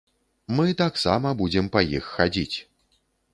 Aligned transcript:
Мы 0.59 0.63
таксама 0.79 1.33
будзем 1.41 1.69
па 1.77 1.85
іх 1.97 2.09
хадзіць! 2.17 2.57